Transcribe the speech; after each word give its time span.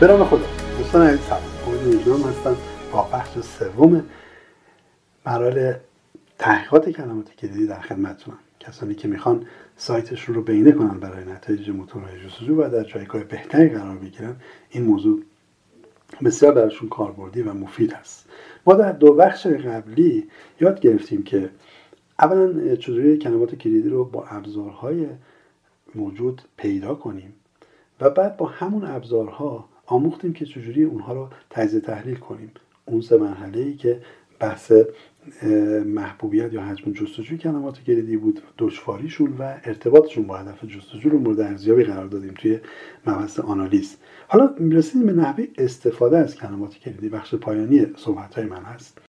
به 0.00 0.06
نام 0.06 0.24
خدا. 0.24 0.46
دوستان 0.78 1.06
عزیز 1.06 1.20
سلام 1.20 1.88
وجدان 1.88 2.20
هستم 2.20 2.56
با 2.92 3.02
بخش 3.12 3.38
سوم 3.38 4.04
مراحل 5.26 5.74
تحقیقات 6.38 6.90
کلمات 6.90 7.34
کلیدی 7.34 7.66
در 7.66 7.80
خدمتتونم. 7.80 8.38
کسانی 8.60 8.94
که 8.94 9.08
می‌خوان 9.08 9.46
سایتشون 9.76 10.34
رو 10.34 10.42
بینه 10.42 10.72
کنن 10.72 11.00
برای 11.00 11.24
نتایج 11.24 11.70
موتورهای 11.70 12.20
جستجو 12.26 12.62
و 12.62 12.70
در 12.70 12.84
جایگاه 12.84 13.24
بهتری 13.24 13.68
قرار 13.68 13.96
بگیرن 13.96 14.36
این 14.70 14.84
موضوع 14.84 15.22
بسیار 16.24 16.52
براشون 16.52 16.88
کاربردی 16.88 17.42
و 17.42 17.52
مفید 17.52 17.92
هست. 17.92 18.28
ما 18.66 18.74
در 18.74 18.92
دو 18.92 19.14
بخش 19.14 19.46
قبلی 19.46 20.28
یاد 20.60 20.80
گرفتیم 20.80 21.22
که 21.22 21.50
اولا 22.18 22.76
چطوری 22.76 23.18
کلمات 23.18 23.54
کلیدی 23.54 23.88
رو 23.88 24.04
با 24.04 24.24
ابزارهای 24.26 25.06
موجود 25.94 26.42
پیدا 26.56 26.94
کنیم 26.94 27.32
و 28.00 28.10
بعد 28.10 28.36
با 28.36 28.46
همون 28.46 28.84
ابزارها 28.84 29.68
آموختیم 29.90 30.32
که 30.32 30.44
چجوری 30.44 30.84
اونها 30.84 31.12
رو 31.12 31.28
تجزیه 31.50 31.80
تحلیل 31.80 32.16
کنیم. 32.16 32.50
اون 32.86 33.00
سه 33.00 33.16
مرحله 33.16 33.58
ای 33.58 33.74
که 33.74 34.00
بحث 34.40 34.72
محبوبیت 35.86 36.52
یا 36.52 36.62
حجم 36.62 36.92
جستجوی 36.92 37.38
کلمات 37.38 37.84
کلیدی 37.84 38.16
بود 38.16 38.42
دشواریشون 38.58 39.36
و 39.38 39.42
ارتباطشون 39.64 40.26
با 40.26 40.36
هدف 40.36 40.64
جستجو 40.64 41.08
رو 41.10 41.18
مورد 41.18 41.40
ارزیابی 41.40 41.84
قرار 41.84 42.06
دادیم 42.06 42.34
توی 42.38 42.58
مبحث 43.06 43.40
آنالیز. 43.40 43.96
حالا 44.28 44.54
می‌رسیم 44.58 45.06
به 45.06 45.12
نحوه 45.12 45.44
استفاده 45.58 46.18
از 46.18 46.36
کلمات 46.36 46.78
کلیدی 46.78 47.08
بخش 47.08 47.34
پایانی 47.34 47.86
صحبت 47.96 48.34
های 48.34 48.44
من 48.44 48.62
هست. 48.62 49.09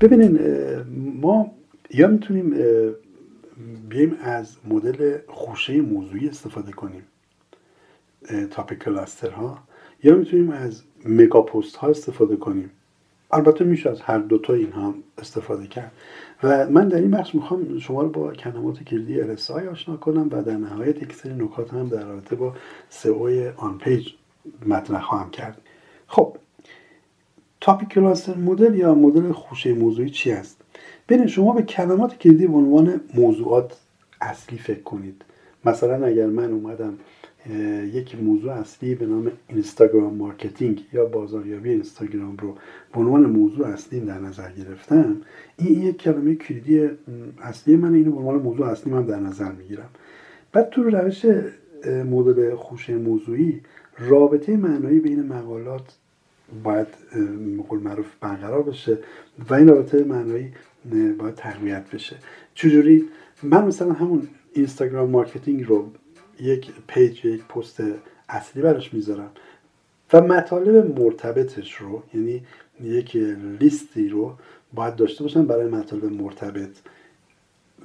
ببینین 0.00 0.38
ما 1.20 1.50
یا 1.90 2.08
می‌تونیم 2.08 2.54
بیایم 3.88 4.16
از 4.22 4.56
مدل 4.68 5.18
خوشه 5.28 5.80
موضوعی 5.80 6.28
استفاده 6.28 6.72
کنیم 6.72 7.02
تاپیک 8.50 8.78
کلاستر 8.78 9.30
ها 9.30 9.58
یا 10.02 10.14
می‌تونیم 10.16 10.50
از 10.50 10.82
مگا 11.04 11.42
پست 11.42 11.76
ها 11.76 11.88
استفاده 11.88 12.36
کنیم. 12.36 12.70
البته 13.32 13.64
میشه 13.64 13.90
از 13.90 14.00
هر 14.00 14.18
دوتا 14.18 14.54
اینها 14.54 14.94
استفاده 15.18 15.66
کرد. 15.66 15.92
و 16.42 16.70
من 16.70 16.88
در 16.88 16.98
این 16.98 17.10
بخش 17.10 17.34
می‌خوام 17.34 17.78
شما 17.78 18.02
رو 18.02 18.08
با 18.08 18.32
کلمات 18.32 18.82
کلیدی 18.82 19.36
RSI 19.36 19.50
آشنا 19.50 19.96
کنم 19.96 20.28
و 20.30 20.42
در 20.42 20.56
نهایت 20.56 21.02
یک 21.02 21.12
سری 21.12 21.34
نکات 21.34 21.74
هم 21.74 21.88
در 21.88 22.04
رابطه 22.04 22.36
با 22.36 22.54
سئو 22.88 23.50
آن 23.56 23.78
پیج 23.78 24.08
مطرح 24.66 25.02
خواهم 25.02 25.30
کرد. 25.30 25.60
خب 26.06 26.36
topic 27.60 27.88
cluster 27.88 28.36
model 28.36 28.74
یا 28.74 28.94
مدل 28.94 29.32
خوشه 29.32 29.74
موضوعی 29.74 30.10
چی 30.10 30.32
است 30.32 30.60
ببین 31.08 31.26
شما 31.26 31.52
به 31.52 31.62
کلمات 31.62 32.18
کلیدی 32.18 32.46
به 32.46 32.56
عنوان 32.56 33.00
موضوعات 33.14 33.76
اصلی 34.20 34.58
فکر 34.58 34.82
کنید 34.82 35.24
مثلا 35.64 36.06
اگر 36.06 36.26
من 36.26 36.52
اومدم 36.52 36.98
یک 37.92 38.22
موضوع 38.22 38.52
اصلی 38.52 38.94
به 38.94 39.06
نام 39.06 39.32
Instagram 39.48 40.14
marketing 40.14 40.84
یا 40.92 41.04
بازاریابی 41.04 41.70
اینستاگرام 41.70 42.36
رو 42.36 42.54
به 42.92 43.00
عنوان 43.00 43.26
موضوع 43.26 43.66
اصلی 43.66 44.00
در 44.00 44.18
نظر 44.18 44.52
گرفتم 44.52 45.16
این 45.58 45.82
یک 45.82 45.96
کلمه 45.96 46.34
کلیدی 46.34 46.88
اصلی 47.42 47.76
من 47.76 47.94
اینو 47.94 48.12
به 48.12 48.18
عنوان 48.18 48.34
موضوع 48.42 48.66
اصلی 48.66 48.92
من 48.92 49.02
در 49.02 49.20
نظر 49.20 49.52
می‌گیرم 49.52 49.88
بعد 50.52 50.70
تو 50.70 50.82
روش 50.82 51.24
مدل 51.86 52.54
خوشه 52.54 52.96
موضوعی 52.96 53.60
رابطه 53.98 54.56
معنایی 54.56 55.00
بین 55.00 55.22
مقالات 55.22 55.96
باید 56.64 56.86
قول 57.68 57.80
معروف 57.80 58.06
برقرار 58.20 58.62
بشه 58.62 58.98
و 59.50 59.54
این 59.54 59.68
رابطه 59.68 60.04
معنایی 60.04 60.52
باید 61.18 61.34
تقویت 61.34 61.90
بشه. 61.90 62.16
چجوری؟ 62.54 63.08
من 63.42 63.64
مثلا 63.64 63.92
همون 63.92 64.28
Instagram 64.52 65.10
marketing 65.10 65.68
رو 65.68 65.88
یک 66.40 66.70
پیج 66.86 67.24
یک 67.24 67.44
پست 67.44 67.82
اصلی 68.28 68.62
براش 68.62 68.94
می‌ذارم 68.94 69.30
و 70.12 70.20
مطالب 70.20 71.00
مرتبطش 71.00 71.74
رو 71.74 72.02
یعنی 72.14 72.42
یک 72.82 73.16
لیستی 73.60 74.08
رو 74.08 74.34
باید 74.74 74.96
داشته 74.96 75.24
باشم 75.24 75.46
برای 75.46 75.66
مطالب 75.66 76.04
مرتبط. 76.04 76.76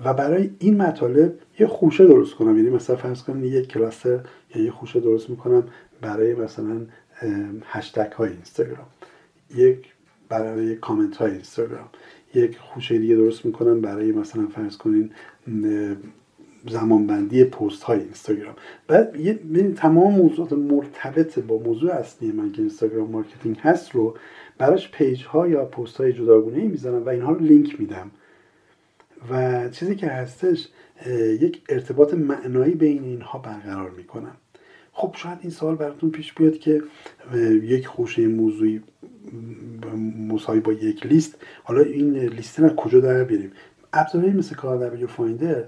و 0.05 0.13
برای 0.13 0.49
این 0.59 0.77
مطالب 0.77 1.33
یه 1.59 1.67
خوشه 1.67 2.07
درست 2.07 2.35
کنم 2.35 2.57
یعنی 2.57 2.69
مثلا 2.69 2.95
فرض 2.95 3.23
کنم 3.23 3.45
یک 3.45 3.67
cluster 3.67 4.19
یا 4.55 4.63
یه 4.63 4.71
خوشه 4.71 4.99
درست 4.99 5.29
می‌کنم 5.29 5.63
برای 6.01 6.33
مثلا 6.33 6.85
هشتگ 7.65 8.11
های 8.11 8.29
اینستاگرام. 8.29 8.87
یک 9.55 9.93
برای 10.29 10.75
کامنت 10.75 11.17
های 11.17 11.31
اینستاگرام. 11.31 11.89
یک 12.33 12.57
خوشه 12.57 12.97
دیگه 12.97 13.15
درست 13.15 13.45
می‌کنم 13.45 13.81
برای 13.81 14.11
مثلا 14.11 14.47
فرض 14.47 14.77
کنین 14.77 15.11
زمانبندی 16.69 17.43
پست 17.43 17.83
های 17.83 17.99
اینستاگرام. 17.99 18.55
بعد 18.87 19.15
یه 19.15 19.39
تمام 19.75 20.15
موضوعات 20.15 20.53
مرتبط 20.53 21.39
با 21.39 21.57
موضوع 21.57 21.91
اصلی 21.91 22.31
من 22.31 22.51
که 22.51 22.61
Instagram 22.61 23.11
marketing 23.11 23.57
هست 23.57 23.91
رو 23.91 24.17
براش 24.57 24.91
پیج 24.91 25.23
ها 25.23 25.47
یا 25.47 25.65
پست 25.65 25.97
های 25.97 26.13
جداگونه 26.13 26.57
ای 26.57 26.67
و 27.05 27.09
اینها 27.09 27.31
رو 27.31 27.39
لینک 27.39 27.79
میدم. 27.79 28.11
و 29.31 29.69
چیزی 29.69 29.95
که 29.95 30.07
هستش 30.07 30.67
یک 31.41 31.61
ارتباط 31.69 32.13
معنایی 32.13 32.75
بین 32.75 33.03
اینها 33.03 33.39
برقرار 33.39 33.89
می‌کنم. 33.89 34.35
خب 34.97 35.15
شاید 35.17 35.37
این 35.41 35.51
سوال 35.51 35.75
براتون 35.75 36.09
پیش 36.09 36.33
بیاد 36.33 36.57
که 36.57 36.83
یک 37.63 37.87
خوشه 37.87 38.27
موضوعی 38.27 38.81
مساوی 40.27 40.59
با 40.59 40.73
یک 40.73 41.05
لیست. 41.05 41.35
حالا 41.63 41.81
این 41.81 42.17
لیست 42.17 42.59
از 42.59 42.75
کجا 42.75 42.99
در 42.99 43.23
بیاریم؟ 43.23 43.51
ابزارهایی 43.93 44.33
مثل 44.33 44.55
KWFinder 44.55 45.63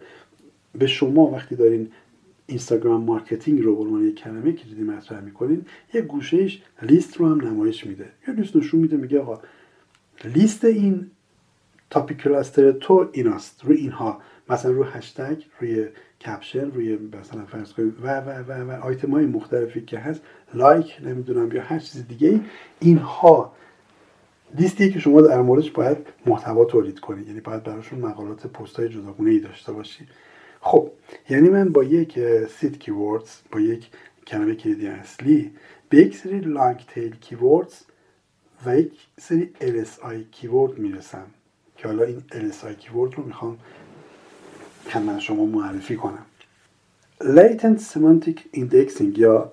به 0.76 0.88
شما 0.88 1.32
وقتی 1.32 1.56
دارین 1.56 1.92
Instagram 2.48 3.04
marketing 3.04 3.64
رو 3.64 3.76
به 3.76 3.82
عنوان 3.82 4.04
یک 4.08 4.16
کلمه 4.16 4.52
کلیدی 4.52 4.84
مطرح 4.84 5.22
می‌کنین 5.22 5.66
یه 5.94 6.02
گوشه‌ش 6.02 6.62
لیست 6.82 7.18
رو 7.18 7.30
هم 7.30 7.48
نمایش 7.48 7.86
میده. 7.86 8.06
یا 8.28 8.34
لیست 8.34 8.56
نشون 8.56 8.80
میده 8.80 8.98
میگه 8.98 9.20
آقا 9.20 9.40
لیست 10.26 10.66
این 10.66 11.12
topic 11.90 12.18
cluster 12.18 12.72
تو 12.72 13.10
ایناست 13.14 13.66
روی 13.66 13.78
اینها. 13.78 14.22
مثلا 14.50 14.72
روی 14.72 14.88
هشتگ 14.92 15.44
روی 15.60 15.88
کپشن 16.22 16.72
روی 16.72 16.98
مثلا 16.98 17.46
فرض 17.46 17.74
و 17.80 18.22
و 18.22 18.30
و 18.30 18.72
و 18.72 18.82
آیتم 18.82 19.12
های 19.12 19.26
مختلفی 19.26 19.82
که 19.82 20.00
هست 20.00 20.22
لایک 20.54 20.98
نمی‌دونم 21.04 21.52
یا 21.52 21.62
هر 21.62 21.80
چیز 21.80 22.08
دیگه 22.08 22.40
اینها 22.80 23.54
لیستی 24.56 24.92
که 24.92 25.00
شما 25.00 25.22
در 25.22 25.42
موردش 25.42 25.72
باید 25.72 25.98
محتوا 26.26 26.66
تولید 26.66 27.00
کنید. 27.00 27.28
یعنی 27.28 27.40
باید 27.40 27.64
براشون 27.64 28.00
مقالات 28.00 28.48
پست 28.48 28.80
های 28.80 28.90
جداگونه 28.90 29.32
ای 29.32 29.40
داشته 29.40 29.72
باشید 29.72 30.08
خب 30.62 30.92
یعنی 31.30 31.50
من 31.50 31.70
با 31.70 31.84
یک 31.84 32.20
seed 32.48 32.80
keywords 32.80 33.30
با 33.52 33.60
یک 33.60 33.88
کلمه 34.28 34.56
کلیدی 34.56 34.88
اصلی 34.88 35.52
به 35.90 35.98
یک 35.98 36.18
سری 36.18 36.40
لانگ 36.40 36.86
تیل 36.88 37.16
کیوردز 37.16 37.82
و 38.66 38.78
یک 38.78 38.92
سری 39.20 39.50
LSI 39.62 40.16
کیورد 40.32 40.78
می‌رسم. 40.78 41.26
که 41.78 41.88
حالا 41.88 42.04
این 42.04 42.24
LSI 42.32 42.76
کیورد 42.80 43.16
رو 43.16 43.24
می‌خوام 43.24 43.58
خدمت 44.88 45.20
شما 45.20 45.46
معرفی 45.46 45.96
کنم. 45.96 46.26
Latent 47.22 47.80
Semantic 47.80 48.58
Indexing 48.58 49.18
یا 49.18 49.52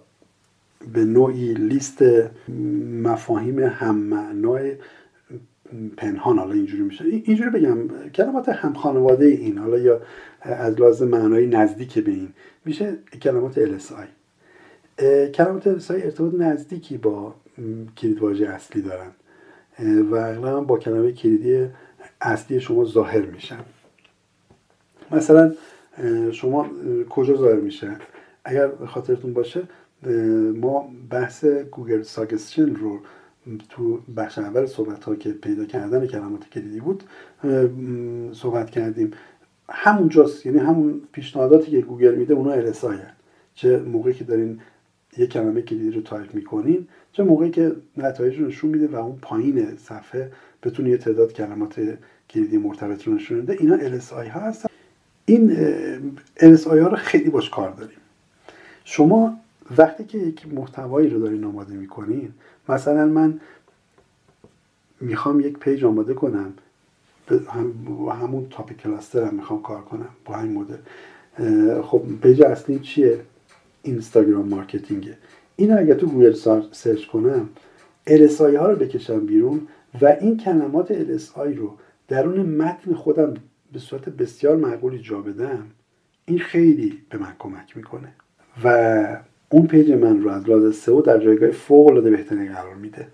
به 0.92 1.04
نوعی 1.04 1.54
لیست 1.54 2.02
مفاهیم 3.02 3.58
هم 3.58 3.96
معنای 3.96 4.76
پنهان 5.96 6.38
حالا 6.38 6.52
اینجوری 6.52 6.82
میشه. 6.82 7.04
اینجوری 7.04 7.50
بگم 7.50 8.08
کلمات 8.14 8.48
هم 8.48 8.74
خانواده 8.74 9.26
این 9.26 9.58
حالا 9.58 9.78
یا 9.78 10.00
از 10.40 10.80
لازم 10.80 11.08
معنای 11.08 11.46
نزدیک 11.46 11.98
به 11.98 12.10
این. 12.10 12.28
میشه 12.64 12.96
کلمات 13.22 13.78
LSI 13.78 14.06
کلمات 15.34 15.78
LSI 15.78 15.90
ارتباط 15.90 16.34
نزدیکی 16.34 16.96
با 16.96 17.34
کلید 17.96 18.18
واژه 18.18 18.46
اصلی 18.46 18.82
دارن. 18.82 19.10
و 20.10 20.14
اغلب 20.14 20.66
با 20.66 20.78
کلمه 20.78 21.12
کلیدی 21.12 21.66
اصلی 22.20 22.60
شما 22.60 22.84
ظاهر 22.84 23.26
میشن. 23.26 23.60
مثلا 25.14 25.52
شما 26.32 26.70
کجا 27.10 27.36
ظاهر 27.36 27.60
میشه؟ 27.60 27.96
اگر 28.44 28.70
خاطرتون 28.86 29.32
باشه 29.32 29.62
ما 30.54 30.90
بحث 31.10 31.44
گوگل 31.44 32.02
ساگستشن 32.02 32.74
رو 32.74 33.00
تو 33.68 33.98
بخش 34.16 34.38
اول 34.38 34.66
صحبت 34.66 35.04
ها 35.04 35.14
که 35.14 35.32
پیدا 35.32 35.64
کردن 35.64 36.06
کلمات 36.06 36.48
کلیدی 36.50 36.80
بود 36.80 37.02
صحبت 38.32 38.70
کردیم. 38.70 39.10
همونجاست 39.68 40.46
یعنی 40.46 40.58
همون 40.58 41.02
پیشنهاداتی 41.12 41.70
که 41.70 41.80
گوگل 41.80 42.14
میده 42.14 42.34
اونا 42.34 42.52
LSI 42.52 42.98
چه 43.54 43.78
موقعی 43.78 44.12
که 44.14 44.24
دارین 44.24 44.60
یک 45.16 45.30
کلمه 45.30 45.62
کلیدی 45.62 45.90
رو 45.90 46.00
تایپ 46.02 46.34
می‌کنین 46.34 46.88
چه 47.12 47.22
موقعی 47.22 47.50
که 47.50 47.72
نتایج 47.96 48.40
رو 48.40 48.46
نشون 48.46 48.70
میده 48.70 48.88
و 48.88 48.96
اون 48.96 49.18
پایین 49.22 49.76
صفحه 49.76 50.32
بتونه 50.62 50.90
یه 50.90 50.96
تعداد 50.96 51.32
کلمات 51.32 51.80
کلیدی 52.30 52.58
مرتبط 52.58 53.02
رو 53.02 53.14
نشون 53.14 53.38
میده 53.38 53.56
اینا 53.60 53.78
LSI 53.78 54.28
ها 54.28 54.40
هستن. 54.40 54.73
این 55.26 55.56
LSI 56.36 56.66
ها 56.66 56.88
رو 56.88 56.96
خیلی 56.96 57.30
باش 57.30 57.50
کار 57.50 57.70
داریم. 57.70 57.98
شما 58.84 59.38
وقتی 59.78 60.04
که 60.04 60.18
یک 60.18 60.54
محتوایی 60.54 61.08
رو 61.10 61.20
دارین 61.20 61.44
آماده 61.44 61.74
می‌کنین 61.74 62.32
مثلا 62.68 63.06
من 63.06 63.40
می‌خوام 65.00 65.40
یک 65.40 65.58
page 65.58 65.84
آماده 65.84 66.14
کنم 66.14 66.52
هم 67.30 67.72
همون 68.22 68.46
topic 68.50 68.76
cluster 68.76 69.24
هم 69.24 69.34
می‌خوام 69.34 69.62
کار 69.62 69.80
کنم 69.80 70.08
با 70.24 70.34
همین 70.34 70.52
مدل. 70.52 70.76
خب 71.82 72.02
page 72.22 72.42
اصلی 72.42 72.78
چیه؟ 72.78 73.20
اینستاگرام 73.82 74.48
marketing 74.48 75.04
ه. 75.04 75.16
این 75.56 75.78
اگر 75.78 75.94
تو 75.94 76.06
گوگل 76.06 76.32
سرچ 76.72 77.06
کنم 77.06 77.48
LSI 78.08 78.40
ها 78.40 78.70
رو 78.70 78.76
بکشم 78.76 79.26
بیرون 79.26 79.66
و 80.00 80.06
این 80.20 80.36
کلمات 80.36 80.92
LSI 80.92 81.56
رو 81.56 81.76
درون 82.08 82.40
متن 82.40 82.94
خودم 82.94 83.34
به 83.74 83.80
صورت 83.80 84.08
بسیار 84.08 84.56
معقولی 84.56 84.98
جا 84.98 85.20
بدم 85.20 85.66
این 86.26 86.38
خیلی 86.38 87.02
به 87.10 87.18
من 87.18 87.32
کمک 87.38 87.76
می‌کنه. 87.76 88.08
و 88.64 89.06
اون 89.48 89.66
page 89.66 89.90
من 89.90 90.22
رو 90.22 90.30
از 90.30 90.48
لحاظ 90.48 90.76
سئو 90.76 91.02
در 91.02 91.18
جایگاه 91.18 91.50
فوق 91.50 91.86
العاده 91.86 92.10
بهتری 92.10 92.48
قرار 92.48 92.74
میده. 92.74 93.08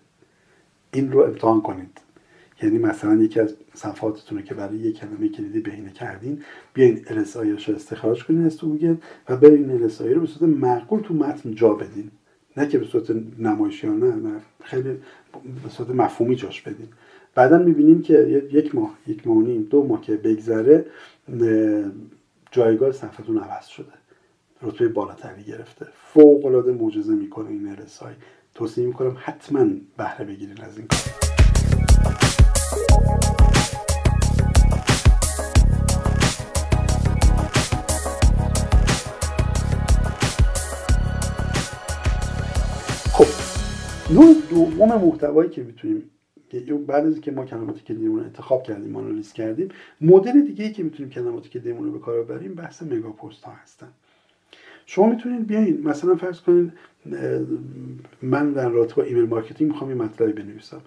این 0.92 1.12
رو 1.12 1.20
امتحان 1.20 1.60
کنید. 1.60 2.00
یعنی 2.62 2.78
مثلا 2.78 3.14
یکی 3.14 3.40
از 3.40 3.54
صفحاتتون 3.74 4.38
رو 4.38 4.44
که 4.44 4.54
برای 4.54 4.76
یک 4.76 4.98
کلمه 4.98 5.28
کلیدی 5.28 5.60
بهینه 5.60 5.90
کردین 5.90 6.42
بیاین 6.74 7.04
LSI 7.04 7.36
رو 7.36 7.74
استخراج 7.74 8.24
کنین 8.24 8.46
از 8.46 8.56
تو 8.56 8.68
گوگل 8.68 8.96
و 9.28 9.36
برین 9.36 9.88
LSI 9.88 10.00
رو 10.00 10.20
به 10.20 10.26
صورت 10.26 10.42
معقول 10.42 11.00
تو 11.00 11.14
متن 11.14 11.54
جا 11.54 11.74
بدین. 11.74 12.10
نه 12.56 12.68
که 12.68 12.78
به 12.78 12.86
صورت 12.86 13.10
نمایشیانه 13.38 14.16
نه 14.16 14.40
خیلی 14.64 14.90
به 15.62 15.68
صورت 15.70 15.90
مفهومی 15.90 16.36
جاش 16.36 16.62
بدین 16.62 16.88
بعدا 17.34 17.58
می‌بینیم 17.58 18.02
که 18.02 18.48
یک 18.52 18.74
ماه 18.74 18.98
یک 19.06 19.26
ماه 19.26 19.38
نیم 19.38 19.62
دو 19.62 19.86
ماه 19.86 20.00
که 20.00 20.16
بگذره 20.16 20.86
جایگاه 22.50 22.92
صفحتون 22.92 23.38
عوض 23.38 23.66
شده. 23.66 23.92
رتبه 24.62 24.88
بالاتری 24.88 25.44
گرفته. 25.44 25.86
فوق 26.12 26.44
العاده 26.44 26.72
معجزه 26.72 27.14
می‌کنه 27.14 27.50
این 27.50 27.68
ارسای 27.68 28.14
توصیه 28.54 28.86
می‌کنم 28.86 29.16
حتما 29.20 29.66
بهره 29.96 30.24
بگیرین 30.24 30.60
از 30.60 30.78
این 30.78 30.86
کار. 30.86 31.29
نوع 44.14 44.34
دوم 44.50 44.88
محتوایی 44.88 45.50
که 45.50 45.62
می‌تونیم 45.62 46.10
بعد 46.86 47.06
از 47.06 47.20
که 47.20 47.30
ما 47.30 47.44
کلمات 47.44 47.84
کلیدیمون 47.84 48.18
رو 48.18 48.24
انتخاب 48.24 48.62
کردیم 48.62 48.96
آنالیز 48.96 49.32
کردیم 49.32 49.68
مدل 50.00 50.40
دیگه 50.40 50.64
ای 50.64 50.72
که 50.72 50.82
می‌تونیم 50.82 51.10
کلمات 51.12 51.48
کلیدیمون 51.48 51.84
رو 51.84 51.92
به 51.92 51.98
کار 51.98 52.22
ببریم 52.22 52.54
بحث 52.54 52.82
مگا 52.82 53.10
پست 53.10 53.44
ها 53.44 53.52
هستن. 53.52 53.88
شما 54.86 55.06
می‌تونید 55.06 55.46
بیاین 55.46 55.80
مثلا 55.84 56.14
فرض 56.14 56.40
کنید 56.40 56.72
من 58.22 58.52
در 58.52 58.68
رابطه 58.68 58.94
با 58.94 59.02
email 59.02 59.24
marketing 59.24 59.70
می‌خوام 59.70 59.90
یه 59.90 59.96
مطلبی 59.96 60.32
بنویسم. 60.32 60.80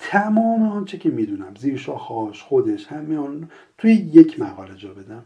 تمام 0.00 0.62
آنچه 0.62 0.98
که 0.98 1.10
می‌دونم 1.10 1.54
زیر 1.58 1.76
شاخه‌هاش 1.76 2.42
خودش 2.42 2.86
همه 2.86 3.16
آن 3.16 3.48
توی 3.78 3.92
یک 3.92 4.40
مقاله 4.40 4.76
جا 4.76 4.94
بدم. 4.94 5.24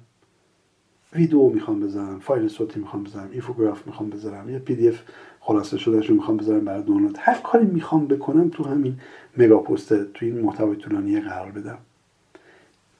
ویدیو 1.14 1.49
می‌خوام 1.49 1.81
بذارم 1.81 2.19
فایل 2.19 2.49
صوتی 2.49 2.81
می‌خوام 2.81 3.05
بذارم 3.05 3.29
infograph 3.32 3.87
می‌خوام 3.87 4.11
بذارم 4.11 4.50
یه 4.50 4.59
PDF 4.58 5.02
خلاصه 5.41 5.79
شده 5.79 6.00
رو 6.00 6.14
می‌خوام 6.14 6.37
بذارم 6.37 6.64
برای 6.64 6.82
دانلود. 6.82 7.17
هر 7.20 7.41
کاری 7.44 7.67
می‌خوام 7.67 8.06
بکنم 8.06 8.49
تو 8.49 8.64
همین 8.64 8.97
mega 9.37 9.58
post 9.58 10.12
تو 10.12 10.26
این 10.26 10.41
محتوای 10.41 10.76
طولانی 10.76 11.20
قرار 11.20 11.50
بدم. 11.50 11.79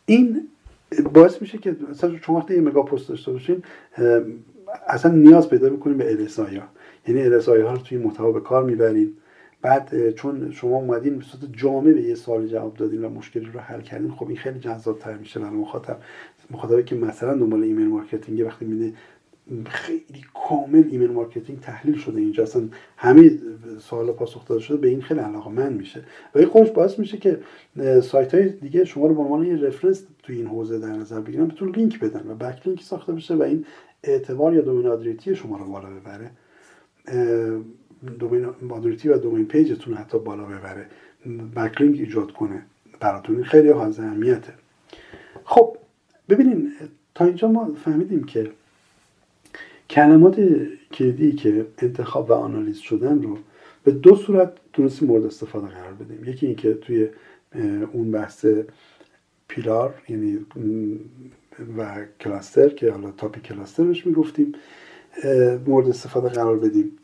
این 0.07 0.49
باعث 1.13 1.41
میشه 1.41 1.59
که 1.59 1.77
مثلا 1.91 2.19
شما 2.19 2.37
وقتی 2.37 2.55
یه 2.55 2.61
mega 2.61 2.83
post 2.83 3.09
داشته 3.09 3.33
باشین 3.33 3.63
اصلا 4.89 5.13
نیاز 5.13 5.49
پیدا 5.49 5.69
می‌کنیم 5.69 5.97
به 5.97 6.29
ها. 6.39 6.45
یعنی 7.09 7.23
LSI 7.23 7.61
ها 7.61 7.73
رو 7.73 7.79
توی 7.79 7.99
محتوا 7.99 8.33
به 8.33 8.41
کار 8.41 8.65
می‌برین. 8.65 9.17
بعد 9.63 10.11
چون 10.11 10.51
شما 10.51 10.77
اومدین 10.77 11.19
به 11.19 11.25
صورت 11.25 11.53
جامع 11.53 11.93
به 11.93 12.03
یه 12.03 12.15
سوال 12.15 12.47
جواب 12.47 12.75
دادین 12.75 13.05
و 13.05 13.09
مشکلی 13.09 13.47
رو 13.53 13.61
حل 13.61 13.81
کردین 13.81 14.11
خب 14.11 14.29
این 14.29 14.37
خیلی 14.37 14.59
جذاب 14.59 14.99
تر 14.99 15.17
میشه 15.17 15.41
برای 15.41 15.57
مخاطب. 15.57 15.99
مخاطبی 16.51 16.83
که 16.83 16.95
مثلا 16.95 17.35
دنبال 17.35 17.63
email 17.63 17.89
marketing 17.89 18.47
وقتی 18.47 18.65
می‌بینه 18.65 18.93
خیلی 19.67 20.25
کامل 20.35 20.85
email 20.91 21.11
marketing 21.11 21.61
تحلیل 21.61 21.97
شده 21.97 22.21
اینجا. 22.21 22.43
اصلا 22.43 22.69
همه 22.97 23.31
سوال 23.79 24.13
پاسخ 24.13 24.49
داده 24.49 24.61
شده 24.61 24.77
به 24.77 24.89
این 24.89 25.03
خیلی 25.03 25.21
علاقه‌مند 25.21 25.73
میشه. 25.73 26.05
و 26.35 26.39
این 26.39 26.49
خودش 26.49 26.71
باعث 26.71 26.99
میشه 26.99 27.17
که 27.19 27.41
سایت 28.03 28.35
های 28.35 28.49
دیگه 28.49 28.85
شما 28.85 29.07
رو 29.07 29.15
به 29.15 29.21
عنوان 29.21 29.47
یه 29.47 29.57
reference 29.57 30.07
توی 30.23 30.37
این 30.37 30.47
حوزه 30.47 30.79
در 30.79 30.93
نظر 30.93 31.21
بگیرن 31.21 31.47
بهتون 31.47 31.75
لینک 31.77 32.01
بدن 32.01 32.31
و 32.31 32.35
backlink 32.35 32.83
ساخته 32.83 33.13
بشه 33.13 33.35
و 33.35 33.43
این 33.43 33.65
اعتبار 34.05 34.55
یا 34.55 34.61
domain 34.61 34.87
authority 34.87 35.35
شما 35.35 35.57
رو 35.57 35.65
بالا 35.65 35.89
ببره. 35.91 36.31
domain 38.19 38.47
authority 38.71 39.09
و 39.09 39.19
domain 39.19 39.47
page 39.47 39.74
تون 39.74 39.95
حتی 39.95 40.19
بالا 40.19 40.45
ببره. 40.45 40.87
backlink 41.57 41.99
ایجاد 41.99 42.33
کنه 42.33 42.63
براتون. 43.01 43.45
خیلی 43.45 43.69
حائز 43.69 44.01
اهمیته. 44.01 44.53
خب 45.45 45.77
ببینین 46.29 46.73
تا 47.15 47.25
اینجا 47.25 47.49
ما 47.49 47.75
فهمیدیم 47.85 48.25
که 48.25 48.51
کلمات 49.91 50.41
کلیدی 50.93 51.33
که 51.33 51.67
انتخاب 51.79 52.31
و 52.31 52.33
آنالیز 52.33 52.79
شدن 52.79 53.23
رو 53.23 53.39
به 53.85 53.93
دو 53.93 54.17
صورت 54.17 54.53
تونستیم 54.73 55.09
مورد 55.09 55.25
استفاده 55.25 55.67
قرار 55.67 55.93
بدیم. 55.93 56.25
یکی 56.25 56.47
اینکه 56.47 56.75
توی 56.75 57.09
اون 57.93 58.11
بحث 58.11 58.47
pillar 59.49 59.95
یعنی 60.09 60.39
و 61.79 61.97
cluster 62.21 62.69
که 62.69 62.91
حالا 62.91 63.11
topic 63.11 63.41
cluster 63.41 63.85
بهش 63.85 64.07
می‌گفتیم 64.07 64.53
مورد 65.67 65.89
استفاده 65.89 66.29
قرار 66.29 66.59
بدیم. 66.59 66.99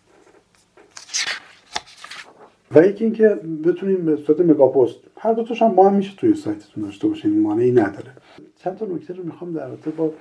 و 2.74 2.86
یکی 2.86 3.04
اینکه 3.04 3.28
بتونیم 3.64 4.04
به 4.04 4.16
صورت 4.16 4.40
mega 4.40 4.68
post 4.68 4.96
هر 5.16 5.32
دو 5.32 5.54
هم 5.54 5.74
با 5.74 5.90
هم 5.90 5.96
میشه 5.96 6.16
توی 6.16 6.34
سایتتون 6.34 6.84
داشته 6.84 7.08
باشین 7.08 7.40
مانعی 7.40 7.72
نداره. 7.72 8.12
چند 8.56 8.76
تا 8.76 8.86
نکته 8.86 9.14
رو 9.14 9.24
می‌خوام 9.24 9.52
در 9.52 9.68
رابطه 9.68 9.90
با 9.90 10.12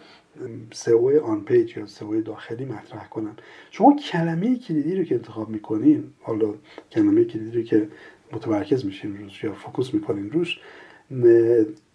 سئو 0.73 1.19
on 1.23 1.41
page 1.41 1.77
یا 1.77 1.85
سئو 1.85 2.21
داخلی 2.21 2.65
مطرح 2.65 3.07
کنم. 3.09 3.35
شما 3.71 3.95
کلمه 3.95 4.55
کلیدی 4.55 4.95
رو 4.95 5.03
که 5.03 5.15
انتخاب 5.15 5.49
می‌کنین 5.49 6.03
حالا 6.21 6.53
کلمه 6.91 7.23
کلیدی 7.23 7.57
رو 7.57 7.63
که 7.63 7.87
متمرکز 8.31 8.85
میشین 8.85 9.17
روش 9.17 9.43
یا 9.43 9.53
focus 9.53 9.93
می‌کنین 9.93 10.31
روش 10.31 10.59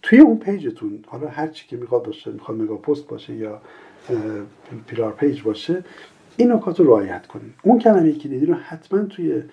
توی 0.01 0.19
اون 0.19 0.37
page 0.37 0.72
تون 0.72 0.99
حالا 1.07 1.27
هر 1.27 1.47
چی 1.47 1.67
که 1.67 1.77
می‌خواد 1.77 2.05
باشه 2.05 2.31
می‌خواد 2.31 2.61
mega 2.61 2.75
post 2.75 3.07
باشه 3.07 3.35
یا 3.35 3.61
pillar 4.87 5.13
page 5.13 5.41
باشه 5.41 5.83
این 6.37 6.51
نکات 6.51 6.79
رو 6.79 6.85
رعایت 6.85 7.27
کنین 7.27 7.53
اون 7.63 7.79
کلمه 7.79 8.13
کلیدی 8.13 8.45
رو 8.45 8.53
حتما 8.53 9.03
توی 9.03 9.43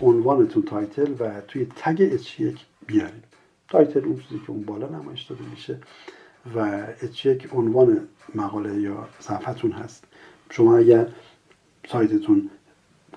عنوانتون 0.00 0.62
title 0.62 1.12
و 1.18 1.40
توی 1.48 1.66
tag 1.76 2.08
H 2.12 2.40
یک 2.40 2.58
بیارین. 2.86 3.22
title 3.68 4.04
اون 4.04 4.16
چیزی 4.16 4.40
که 4.46 4.50
اون 4.50 4.62
بالا 4.62 4.88
نمایش 4.88 5.22
داده 5.22 5.42
میشه 5.50 5.78
و 6.56 6.86
H 7.02 7.26
یک 7.26 7.48
عنوان 7.52 7.98
مقاله 8.34 8.80
یا 8.80 9.08
صفحتون 9.20 9.72
هست. 9.72 10.04
شما 10.50 10.76
اگر 10.76 11.06
سایتتون 11.88 12.50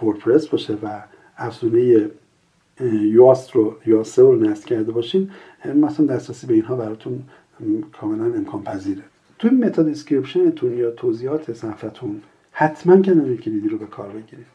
WordPress 0.04 0.48
باشه 0.48 0.74
و 0.84 1.02
افزونه 1.38 2.10
Yoast 2.92 3.52
رو 3.52 3.76
یا 3.86 4.04
رو 4.18 4.36
نصب 4.36 4.66
کرده 4.66 4.92
باشین 4.92 5.32
مثلا 5.76 6.06
دسترسی 6.06 6.48
به 6.48 6.54
اینها 6.54 6.76
براتون 6.76 7.24
کاملا 8.00 8.26
امکان 8.26 8.64
پذیره 8.64 9.04
توی 9.40 9.50
meta 9.50 9.84
description 9.84 10.58
تون 10.58 10.78
یا 10.78 10.92
توضیحات 10.92 11.54
صفحتون 11.54 12.22
حتما 12.60 13.02
کلمه 13.02 13.38
کلیدی 13.38 13.70
رو 13.70 13.78
به 13.78 13.86
کار 13.86 14.10
بگیرید. 14.10 14.46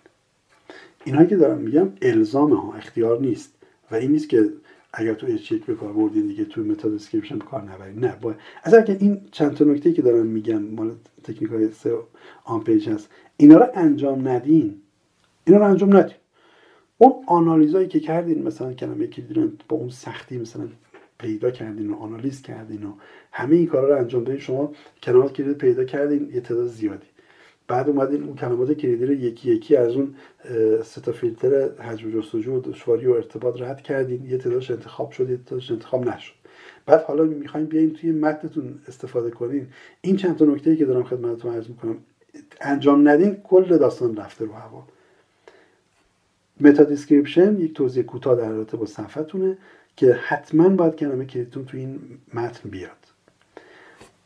اینهایی 1.04 1.28
که 1.28 1.37
دارم 1.37 1.59
میگم 1.59 1.88
الزام 2.02 2.52
ها 2.52 2.75
اختیار 2.75 3.21
نیست. 3.21 3.54
و 3.90 3.94
این 3.94 4.12
نیست 4.12 4.28
که 4.28 4.49
اگر 4.92 5.14
تو 5.14 5.26
H 5.26 5.52
به 5.52 5.75
کار 5.75 5.92
بردین 5.92 6.26
دیگه 6.26 6.44
تو 6.44 6.64
meta 6.64 6.88
description 6.88 7.38
به 7.38 7.44
کار 7.44 7.62
نبرید 7.62 8.04
نه 8.04 8.16
باید 8.21 8.37
از 8.62 8.75
اگر 8.75 8.97
این 9.00 9.21
چند 9.30 9.54
تا 9.54 9.64
نکته 9.64 9.92
که 9.92 10.02
دارم 10.02 10.26
میگم 10.26 10.62
مال 10.62 10.94
تکنیک 11.25 11.50
های 11.50 11.71
سئو 11.71 11.95
on 12.45 12.64
page 12.64 12.88
هست 12.88 13.11
اینا 13.37 13.56
رو 13.56 13.66
انجام 13.75 14.28
ندین. 14.28 14.80
اینا 15.44 15.59
رو 15.59 15.64
انجام 15.64 15.97
ندین. 15.97 16.16
اون 16.99 17.12
آنالیزایی 17.26 17.88
که 17.88 18.00
کردین 18.00 18.42
مثلا 18.42 18.73
کلمه 18.73 19.06
کلیدی 19.06 19.35
رو 19.35 19.49
با 19.68 19.76
اون 19.76 19.90
سختی 19.90 20.38
مثلا 20.38 20.68
پیدا 21.18 21.50
کردین 21.50 21.90
و 21.90 21.97
آنالیز 21.97 22.42
کردین 22.42 22.85
و 22.85 22.92
همه 23.32 23.56
این 23.56 23.66
کارا 23.66 23.88
رو 23.88 23.99
انجام 23.99 24.25
دادین 24.25 24.40
شما 24.40 24.73
کلمات 25.02 25.32
کلید 25.32 25.59
پیدا 25.59 25.85
کردین 25.85 26.30
یه 26.35 26.40
تعداد 26.40 26.66
زیادی. 26.66 27.12
بعد 27.73 27.88
اومدین 27.88 28.23
اون 28.23 28.37
کلمات 28.37 28.73
کلیدی 28.73 29.07
رو 29.07 29.12
یکی 29.12 29.50
یکی 29.50 29.76
از 29.76 29.93
اون 29.93 30.14
سه 30.85 31.00
تا 31.00 31.12
فیلتر 31.12 31.83
حجم 31.83 32.21
جستجو 32.21 32.57
و 32.57 32.61
دشواری 32.61 33.07
و 33.07 33.12
ارتباط 33.12 33.61
رد 33.61 33.83
کردین. 33.83 34.26
یه 34.26 34.38
تعدادش 34.38 34.71
انتخاب 34.71 35.11
شد 35.11 35.31
یه 35.31 35.37
تعدادش 35.37 35.71
انتخاب 35.71 36.09
نشد. 36.09 36.33
بعد 36.87 37.02
حالا 37.02 37.25
می‌خوایم 37.25 37.67
بیاین 37.67 37.93
توی 37.93 38.12
متنتون 38.12 38.81
استفاده 38.88 39.31
کنین. 39.31 39.67
این 40.00 40.17
چند 40.17 40.37
تا 40.37 40.45
نکته 40.45 40.76
که 40.76 40.85
دارم 40.85 41.05
خدمتتون 41.05 41.55
عرض 41.55 41.69
می‌کنم 41.69 41.97
انجام 42.61 43.09
ندین 43.09 43.37
کل 43.45 43.79
داستان 43.79 44.17
رفته 44.17 44.45
رو 44.45 44.52
هوا. 44.52 44.83
meta 46.61 46.85
description 46.85 47.61
یک 47.61 47.75
توضیح 47.75 48.02
کوتاه 48.02 48.37
در 48.37 48.49
رابطه 48.49 48.76
با 48.76 48.87
صفحتونه 48.87 49.59
که 49.97 50.12
حتما 50.12 50.69
باید 50.69 50.97
کلمه 50.97 51.25
کلیدتون 51.25 51.64
تو 51.64 51.76
این 51.76 52.00
متن 52.35 52.71
بیاد. 52.71 52.91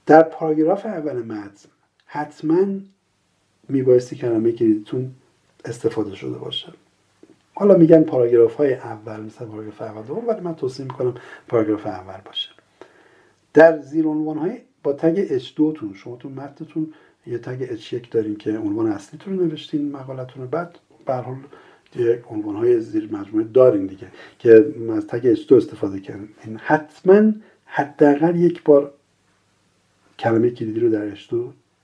در 0.07 0.23
پاراگراف 0.23 0.87
اول 0.87 1.23
متن 1.23 1.69
حتما 2.07 2.67
میبایستی 3.69 4.17
کلمه 4.17 4.53
کلیدتون 4.53 5.11
استفاده 5.65 6.15
شده 6.15 6.39
باشه. 6.39 6.73
حالا 7.55 7.77
میگن 7.77 8.03
پاراگراف 8.03 8.55
های 8.55 8.75
اول 8.75 9.21
مثل 9.21 9.45
پاراگراف 9.45 9.83
اول 9.83 10.03
دوم 10.03 10.29
ولی 10.29 10.41
من 10.41 10.55
توصیه 10.55 10.85
می‌کنم 10.85 11.15
پاراگراف 11.49 11.87
اول 11.87 12.21
باشه. 12.25 12.51
در 13.55 13.81
زیر 13.81 14.07
عنوان 14.07 14.39
های 14.39 14.59
با 14.83 14.93
تگ 14.93 15.39
H2 15.39 15.55
تون 15.55 15.95
شما 15.95 16.17
تو 16.17 16.29
متنتون 16.29 16.93
یه 17.27 17.39
تگ 17.39 17.77
H1 17.77 18.09
دارین 18.11 18.37
که 18.37 18.59
عنوان 18.59 18.87
اصلیتون 18.87 19.39
رو 19.39 19.45
نوشتین 19.45 19.93
مقالتون 19.93 20.43
رو 20.43 20.49
بعد 20.49 20.79
به 21.07 21.15
حال 21.15 21.37
عنوان 22.31 22.57
های 22.57 22.81
زیر 22.81 23.09
مجموعه 23.13 23.45
دارین 23.45 23.87
دیگه 23.87 24.07
که 24.39 24.75
از 24.97 25.07
تگ 25.07 25.35
H2 25.35 25.53
استفاده 25.53 26.01
کردین. 26.01 26.29
حتما 26.59 27.33
حداقل 27.67 28.37
یک 28.37 28.63
بار 28.63 28.93
کلمه 30.19 30.51
کلیدی 30.51 30.81
رو 30.81 30.91
در 30.91 31.15
H2 31.15 31.35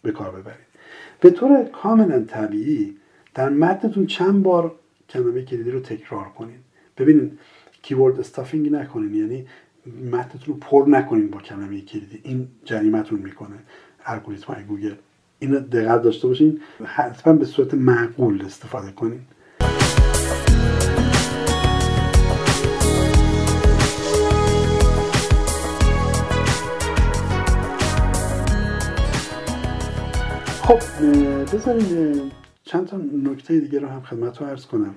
به 0.03 0.13
کار 0.13 0.31
ببرید 0.31 0.72
به 1.23 1.31
طور 1.31 1.65
کاملا 1.65 2.25
طبیعی 2.25 2.97
در 3.35 3.49
متنتون 3.49 4.07
چند 4.07 4.43
بار 4.43 4.75
کلمه 5.09 5.43
کلیدی 5.43 5.71
رو 5.71 5.81
تکرار 5.81 6.25
کنین. 6.25 6.59
ببینید 6.99 7.39
keyword 7.83 8.21
stuffing 8.21 8.73
نکنین 8.73 9.15
یعنی 9.15 9.47
متنتون 10.13 10.55
رو 10.55 10.55
پر 10.55 10.85
نکنین 10.89 11.31
با 11.31 11.41
کلمه 11.41 11.81
کلیدی. 11.81 12.21
این 12.23 12.49
جریمتون 12.65 13.21
می‌کنه. 13.21 13.57
الگوریتم 14.05 14.63
گوگل. 14.69 14.95
اینو 15.39 15.61
دقت 15.61 16.03
داشته 16.03 16.29
باشین. 16.29 16.61
حتما 16.85 17.33
به 17.33 17.45
صورت 17.45 17.75
معقول 17.75 18.45
استفاده 18.45 18.93
کنین. 18.93 19.21
خب 30.63 30.79
بذارین 31.55 32.31
چند 32.65 32.87
تا 32.87 32.97
نکته 33.25 33.61
دیگه 33.61 33.79
رو 33.79 33.89
هم 33.89 34.01
خدمتتون 34.01 34.47
عرض 34.47 34.67
کنم. 34.67 34.95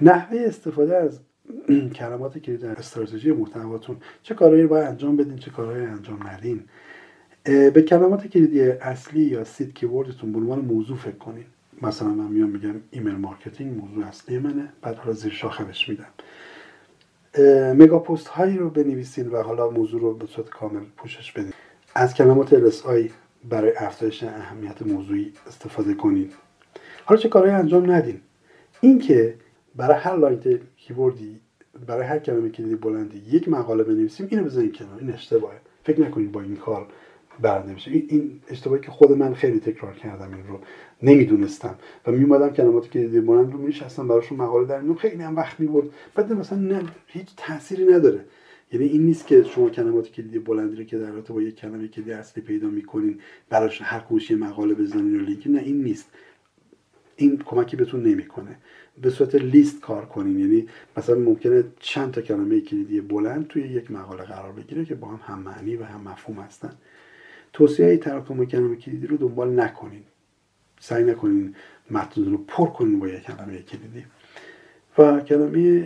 نحوه 0.00 0.40
استفاده 0.46 0.96
از 0.96 1.20
کلمات 1.98 2.38
کلید 2.38 2.60
در 2.60 2.78
استراتژی 2.78 3.32
محتواتون 3.32 3.96
چه 4.22 4.34
کارهایی 4.34 4.66
باید 4.66 4.86
انجام 4.86 5.16
بدین 5.16 5.38
چه 5.38 5.50
کارهایی 5.50 5.84
انجام 5.84 6.28
ندین. 6.28 6.64
به 7.44 7.82
کلمات 7.88 8.26
کلیدی 8.26 8.62
اصلی 8.62 9.22
یا 9.22 9.44
seed 9.44 9.74
keyword 9.74 10.15
تون 10.15 10.32
به 10.32 10.38
عنوان 10.38 10.58
موضوع 10.58 10.96
فکر 10.96 11.16
کنین. 11.16 11.44
مثلا 11.82 12.08
من 12.08 12.26
میام 12.26 12.48
میگم 12.48 12.74
email 12.90 13.14
marketing 13.14 13.80
موضوع 13.80 14.06
اصلی 14.06 14.38
منه 14.38 14.68
بعد 14.82 14.96
حالا 14.96 15.12
زیر 15.12 15.32
شاخه 15.32 15.64
میدم. 15.88 16.06
mega 17.74 17.98
post 17.98 18.28
هایی 18.28 18.58
رو 18.58 18.70
بنویسین 18.70 19.28
و 19.28 19.42
حالا 19.42 19.70
موضوع 19.70 20.00
رو 20.00 20.14
به 20.14 20.26
صورت 20.26 20.48
کامل 20.48 20.84
پوشش 20.96 21.32
بدین. 21.32 21.52
از 21.94 22.14
کلمات 22.14 22.70
LSI 22.70 23.10
برای 23.44 23.72
افزایش 23.76 24.22
اهمیت 24.22 24.82
موضوعی 24.82 25.32
استفاده 25.46 25.94
کنید. 25.94 26.32
حالا 27.04 27.20
چه 27.20 27.28
کارهایی 27.28 27.54
انجام 27.54 27.90
ندین 27.90 28.20
اینکه 28.80 29.34
برای 29.76 29.96
هر 29.96 30.16
long 30.16 30.60
keyword 30.76 31.32
ی 31.32 31.40
برای 31.86 32.06
هر 32.06 32.18
کلمه 32.18 32.48
کلیدی 32.48 32.76
بلندی 32.76 33.22
یک 33.30 33.48
مقاله 33.48 33.84
بنویسیم 33.84 34.28
اینو 34.30 34.44
بذارین 34.44 34.72
کنار. 34.72 34.98
این 34.98 35.12
اشتباهه. 35.12 35.56
فکر 35.84 36.00
نکنید 36.00 36.32
با 36.32 36.40
این 36.40 36.56
کار 36.56 36.86
برنده 37.40 37.72
میشه 37.72 37.90
این 37.90 38.40
اشتباهی 38.48 38.80
که 38.80 38.90
خود 38.90 39.12
من 39.12 39.34
خیلی 39.34 39.60
تکرار 39.60 39.94
کردم 39.94 40.34
این 40.34 40.46
رو. 40.46 40.60
نمی‌دونستم. 41.02 41.74
و 42.06 42.10
میومدم 42.10 42.50
کلمات 42.50 42.90
کلیدی 42.90 43.20
بلند 43.20 43.52
رو 43.52 43.58
مینشستم 43.58 44.08
براشون 44.08 44.38
مقاله 44.38 44.66
در 44.66 44.94
خیلی 44.94 45.22
هم 45.22 45.36
وقت 45.36 45.60
می‌برد. 45.60 45.86
بعد 46.14 46.32
مثلا 46.32 46.58
نه 46.58 46.82
هیچ 47.06 47.28
تأثیری 47.36 47.84
نداره. 47.84 48.24
یعنی 48.72 48.86
این 48.86 49.02
نیست 49.02 49.26
که 49.26 49.42
شما 49.42 49.70
کلمات 49.70 50.08
کلیدی 50.12 50.38
بلندی 50.38 50.76
رو 50.76 50.84
که 50.84 50.98
در 50.98 51.10
رابطه 51.10 51.32
با 51.32 51.42
یک 51.42 51.56
کلمه 51.56 51.88
کلیدی 51.88 52.12
اصلی 52.12 52.42
پیدا 52.42 52.68
می‌کنین 52.68 53.20
براش 53.48 53.82
هر 53.82 54.00
کوشی 54.00 54.34
مقاله 54.34 54.74
بزنین 54.74 55.20
و 55.20 55.24
لینک 55.24 55.46
نه 55.46 55.58
این 55.58 55.82
نیست. 55.82 56.10
این 57.16 57.38
کمکی 57.38 57.76
بهتون 57.76 58.02
نمی‌کنه. 58.02 58.56
به 59.02 59.10
صورت 59.10 59.34
لیست 59.34 59.80
کار 59.80 60.06
کنین. 60.06 60.38
یعنی 60.38 60.68
مثلا 60.96 61.16
ممکنه 61.16 61.64
چند 61.80 62.10
تا 62.10 62.20
کلمه 62.20 62.60
کلیدی 62.60 63.00
بلند 63.00 63.46
توی 63.46 63.62
یک 63.62 63.90
مقاله 63.90 64.22
قرار 64.22 64.52
بگیره 64.52 64.84
که 64.84 64.94
با 64.94 65.08
هم 65.08 65.20
هم 65.22 65.38
معنی 65.38 65.76
و 65.76 65.84
هم 65.84 66.00
مفهوم 66.00 66.36
هستن. 66.38 66.72
توصیه 67.52 67.86
های 67.86 67.96
تراکم 67.96 68.44
کلمه 68.44 68.76
کلیدی 68.76 69.06
رو 69.06 69.16
دنبال 69.16 69.60
نکنین. 69.60 70.02
سعی 70.80 71.04
نکنین 71.04 71.54
متن 71.90 72.24
رو 72.24 72.38
پر 72.38 72.66
کنین 72.66 72.98
با 72.98 73.08
یک 73.08 73.22
کلمه 73.22 73.62
کلیدی. 73.62 74.04
و 74.98 75.20
کلمه 75.20 75.84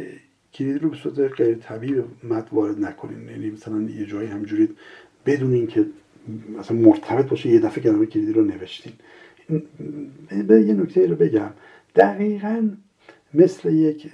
کلیدی 0.54 0.78
رو 0.78 0.90
به 0.90 0.96
صورت 0.96 1.32
غیر 1.32 1.54
طبیعی 1.54 2.48
وارد 2.52 2.84
نکنین. 2.84 3.28
یعنی 3.28 3.50
مثلا 3.50 3.82
یه 3.82 4.06
جایی 4.06 4.28
همینجوری 4.28 4.68
بدون 5.26 5.52
اینکه 5.52 5.86
مثلا 6.58 6.76
مرتبط 6.76 7.28
باشه 7.28 7.48
یه 7.48 7.60
دفعه 7.60 7.84
کلمه 7.84 8.06
کلیدی 8.06 8.32
رو 8.32 8.44
نوشتین. 8.44 8.92
یه 10.48 10.74
نکته 10.74 11.06
رو 11.06 11.16
بگم. 11.16 11.50
دقیقا 11.96 12.70
مثل 13.34 13.72
یک 13.72 14.10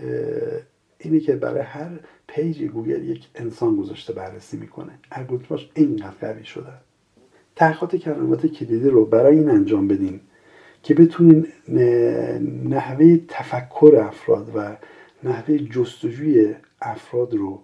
اینه 0.98 1.20
که 1.20 1.36
برای 1.36 1.62
هر 1.62 1.90
پیج 2.26 2.62
گوگل 2.62 3.08
یک 3.08 3.26
انسان 3.34 3.76
گذاشته 3.76 4.12
بررسی 4.12 4.56
می‌کنه. 4.56 4.92
الگوریتماش 5.12 5.70
اینقدر 5.74 6.10
قوی 6.20 6.44
شده. 6.44 6.72
تحقیقات 7.56 7.96
کلمات 7.96 8.46
کلیدی 8.46 8.88
رو 8.88 9.04
برای 9.04 9.38
این 9.38 9.50
انجام 9.50 9.88
بدین 9.88 10.20
که 10.82 10.94
بتونین 10.94 11.46
نحوه 12.64 13.16
تفکر 13.28 14.02
افراد 14.06 14.52
و 14.54 14.76
نحوه 15.24 15.58
جستجوی 15.58 16.54
افراد 16.80 17.34
رو 17.34 17.60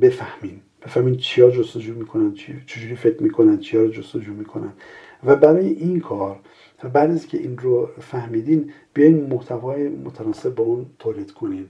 بفهمین. 0.00 0.60
بفهمین 0.82 1.16
چیا 1.16 1.50
جستجو 1.50 1.94
می‌کنن 1.94 2.34
چجوری 2.66 2.96
فکر 2.96 3.22
می‌کنن 3.22 3.58
چیا 3.58 3.82
رو 3.82 3.88
جستجو 3.88 4.32
می‌کنن. 4.32 4.72
و 5.24 5.36
برای 5.36 5.68
این 5.68 6.00
کار 6.00 6.40
بعد 6.92 7.10
از 7.10 7.26
که 7.26 7.38
این 7.38 7.58
رو 7.58 7.88
فهمیدین 8.00 8.72
بیاین 8.94 9.26
محتوای 9.26 9.88
متناسب 9.88 10.54
با 10.54 10.64
اون 10.64 10.86
تولید 10.98 11.32
کنین 11.32 11.68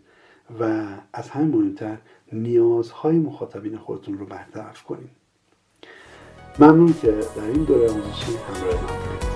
و 0.61 0.87
از 1.13 1.31
همه 1.31 1.45
مهمتر 1.45 1.97
نیازهای 2.33 3.19
مخاطبین 3.19 3.77
خودتون 3.77 4.19
رو 4.19 4.27
برطرف 4.27 4.83
کنین. 4.83 5.09
ممنون 6.59 6.95
که 7.03 7.13
در 7.37 7.47
این 7.47 7.65
دوره 7.65 7.91
آموزشی 7.91 8.33
همراه 8.37 8.83
ما 8.83 9.34